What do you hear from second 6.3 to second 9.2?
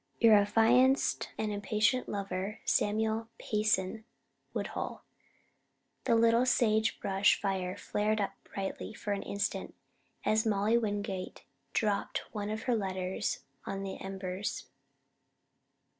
sagebrush fire flared up brightly for